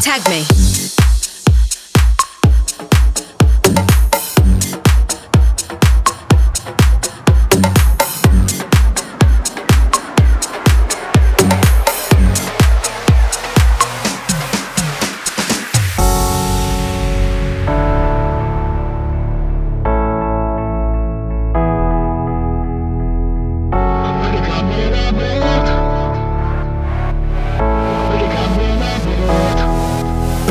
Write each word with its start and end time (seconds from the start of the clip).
Tag 0.00 0.26
me. 0.30 0.69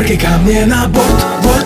Прыгай 0.09 0.25
ко 0.25 0.37
мне 0.39 0.65
на 0.65 0.87
борт, 0.87 1.23
борт, 1.43 1.58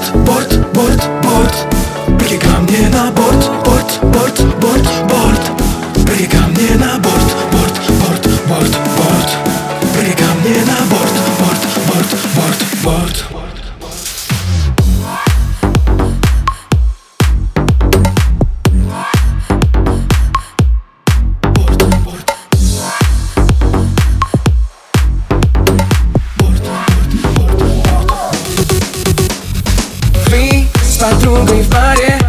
подругой 31.34 31.62
в 31.64 31.70
баре 31.70 32.20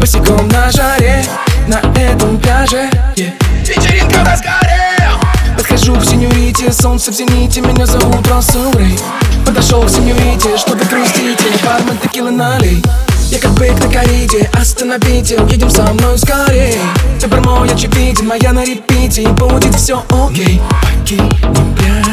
Босиком 0.00 0.48
на 0.48 0.70
жаре 0.70 1.24
На 1.66 1.76
этом 1.98 2.38
пляже. 2.38 2.90
Yeah. 3.16 3.32
Вечеринка 3.66 4.16
в 4.16 4.26
разгаре 4.26 5.10
Подхожу 5.56 5.94
к 5.96 6.04
сеньорите, 6.04 6.72
солнце 6.72 7.12
в 7.12 7.14
зените 7.14 7.60
Меня 7.60 7.86
зовут 7.86 8.26
Рассел 8.28 8.72
Рэй. 8.72 8.98
Подошел 9.46 9.82
к 9.82 9.90
сеньорите, 9.90 10.56
что 10.56 10.72
вы 10.72 10.84
грустите 10.84 11.44
Бармен 11.64 11.98
текилы 11.98 12.30
налей. 12.30 12.82
Я 13.30 13.38
как 13.38 13.52
бык 13.52 13.74
на 13.84 13.92
кориде, 13.92 14.50
остановите, 14.54 15.38
едем 15.50 15.70
со 15.70 15.82
мной 15.92 16.18
скорей. 16.18 16.78
Выбор 17.20 17.40
мой 17.42 17.68
очевиден, 17.70 18.26
моя 18.26 18.52
на 18.52 18.64
репите 18.64 19.22
И 19.22 19.28
будет 19.28 19.74
все 19.74 20.02
окей. 20.10 20.60
Покинем 21.00 21.74
пляж 21.74 22.07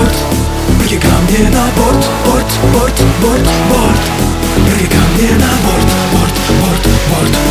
борт, 0.00 0.16
Прыгай 0.78 0.98
ко 0.98 1.14
мне 1.28 1.50
на 1.50 1.64
борт, 1.76 2.02
борт, 2.24 2.50
борт, 2.72 2.98
борт, 3.22 3.48
борт 3.70 4.02
Прыгай 4.66 4.86
ко 4.88 5.02
мне 5.14 5.30
на 5.42 5.52
борт, 5.64 5.90
борт, 6.12 6.36
борт, 6.60 6.86
борт, 7.10 7.30
борт 7.30 7.49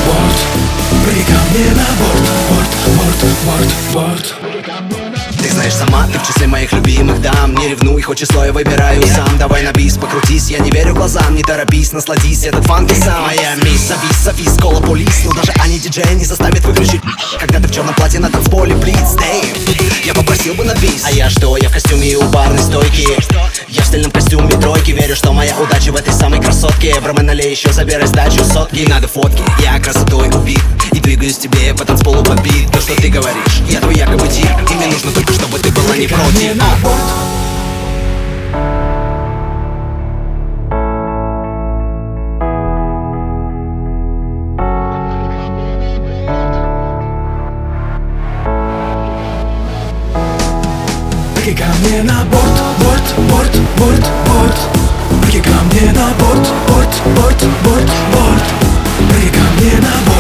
сама, 5.80 6.08
ты 6.12 6.20
в 6.20 6.28
числе 6.28 6.48
моих 6.48 6.72
любимых 6.74 7.22
дам 7.22 7.56
Не 7.56 7.70
ревнуй, 7.70 8.02
хоть 8.02 8.18
число 8.18 8.46
я 8.46 8.52
выбираю 8.52 9.06
сам. 9.08 9.38
Давай 9.38 9.64
на 9.64 9.72
бис, 9.72 9.98
покрутись, 9.98 10.50
я 10.50 10.60
не 10.60 10.72
верю 10.72 10.94
глазам 10.94 11.36
Не 11.36 11.42
торопись, 11.42 11.94
насладись, 11.94 12.44
этот 12.44 12.66
фанки 12.66 12.94
сам. 12.94 13.24
Моя 13.24 13.56
мисс, 13.56 13.88
завис, 13.88 14.18
завис, 14.24 14.58
кола 14.62 14.82
полис 14.82 15.24
Но 15.26 15.34
даже 15.34 15.54
они 15.64 15.80
диджея 15.80 16.14
не 16.14 16.26
заставит 16.26 16.66
выключить. 16.66 17.02
Когда 17.40 17.60
ты 17.60 17.68
в 17.68 17.72
черном 17.72 17.96
платье 17.96 18.20
на 18.20 18.30
танцполе 18.30 18.76
блиц 18.76 19.16
я 20.06 20.14
попросил 20.14 20.54
бы 20.56 20.64
на 20.64 20.74
бис. 20.76 21.04
А 21.06 21.12
я 21.12 21.30
что, 21.30 21.56
я 21.58 21.70
в 21.70 21.74
костюме 21.74 22.12
и 22.12 22.16
у 22.16 22.24
барной 22.30 22.62
стойки? 22.62 23.08
Я 23.68 23.82
в 23.84 23.86
стильном 23.86 24.12
костюме 24.12 24.58
тройки 24.58 24.92
Верю, 24.92 25.16
что 25.16 25.34
моя 25.34 25.56
удача 25.58 25.92
в 25.92 25.96
этой 25.96 26.14
самой 26.14 26.42
красотке. 26.42 27.00
Бромен 27.00 27.28
налей, 27.28 27.52
еще 27.52 27.72
забирай 27.72 28.08
сдачу 28.08 28.44
сотки. 28.44 28.86
Надо 28.88 29.08
фотки, 29.08 29.44
я 29.62 29.80
красотой 29.80 30.30
убит. 30.30 30.62
И 30.89 30.89
двигаюсь 31.10 31.40
тебе 31.40 31.74
по 31.74 31.84
танцполу 31.84 32.22
бит 32.44 32.72
То, 32.72 32.80
что 32.80 32.94
ты 32.96 33.10
говоришь, 33.10 33.64
я 33.68 33.80
твой 33.80 33.96
якобы 33.96 34.28
тип 34.28 34.46
И 34.70 34.74
мне 34.76 34.86
нужно 34.86 35.12
только, 35.12 35.34
чтобы 35.34 35.58
ты 35.58 35.72
была 35.72 35.98
не 35.98 36.06
против. 36.06 36.56
На 36.56 36.70
борт 36.84 37.02
ко 51.58 51.66
мне 51.82 52.04
на 52.04 52.24
борт, 52.26 52.62
борт, 52.80 53.02
борт, 53.30 53.60
борт, 53.78 54.10
борт. 54.28 54.60
Прыгай 55.24 55.42
ко 55.42 55.50
мне 55.72 55.92
на 55.92 56.14
борт, 56.20 56.48
борт, 56.68 57.02
борт, 57.16 57.44
борт, 57.64 57.90
борт. 58.14 58.44
Прыгай 59.10 59.32
ко 59.32 59.40
мне 59.58 59.74
на 59.82 59.94
борт, 60.06 60.19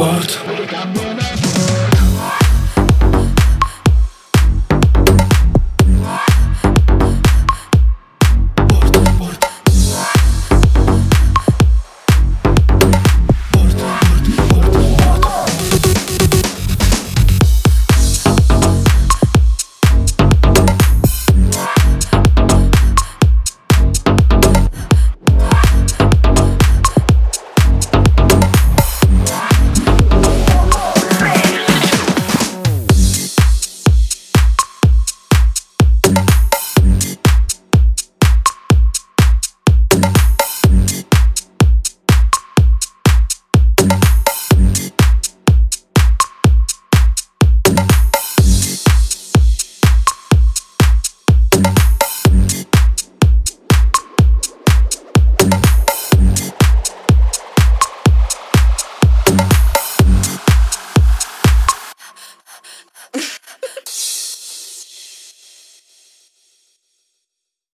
quarto. 0.00 1.69